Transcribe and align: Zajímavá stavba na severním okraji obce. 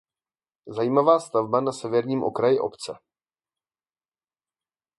Zajímavá 0.67 1.19
stavba 1.19 1.61
na 1.61 1.71
severním 1.71 2.23
okraji 2.23 2.59
obce. 2.59 2.93